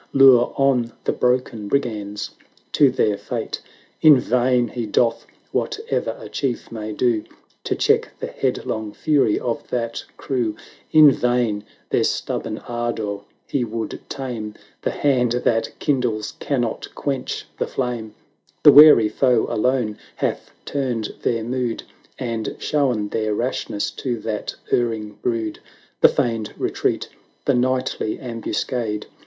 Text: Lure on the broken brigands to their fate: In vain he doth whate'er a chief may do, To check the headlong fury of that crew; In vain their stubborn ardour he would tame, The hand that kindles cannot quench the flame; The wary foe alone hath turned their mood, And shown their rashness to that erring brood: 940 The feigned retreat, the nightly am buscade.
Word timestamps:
Lure 0.13 0.51
on 0.57 0.91
the 1.03 1.11
broken 1.11 1.67
brigands 1.67 2.31
to 2.71 2.89
their 2.89 3.15
fate: 3.19 3.61
In 4.01 4.19
vain 4.19 4.69
he 4.69 4.87
doth 4.87 5.27
whate'er 5.53 6.17
a 6.19 6.27
chief 6.27 6.71
may 6.71 6.91
do, 6.91 7.23
To 7.65 7.75
check 7.75 8.09
the 8.19 8.25
headlong 8.25 8.93
fury 8.93 9.39
of 9.39 9.67
that 9.67 10.03
crew; 10.17 10.55
In 10.91 11.11
vain 11.11 11.63
their 11.91 12.03
stubborn 12.03 12.57
ardour 12.67 13.19
he 13.45 13.63
would 13.63 13.99
tame, 14.09 14.55
The 14.81 14.89
hand 14.89 15.33
that 15.33 15.69
kindles 15.77 16.31
cannot 16.39 16.87
quench 16.95 17.45
the 17.59 17.67
flame; 17.67 18.15
The 18.63 18.71
wary 18.71 19.07
foe 19.07 19.45
alone 19.49 19.99
hath 20.15 20.49
turned 20.65 21.13
their 21.21 21.43
mood, 21.43 21.83
And 22.17 22.55
shown 22.57 23.09
their 23.09 23.35
rashness 23.35 23.91
to 23.91 24.17
that 24.21 24.55
erring 24.71 25.19
brood: 25.21 25.59
940 26.01 26.01
The 26.01 26.09
feigned 26.09 26.53
retreat, 26.57 27.09
the 27.45 27.53
nightly 27.53 28.17
am 28.17 28.41
buscade. 28.41 29.05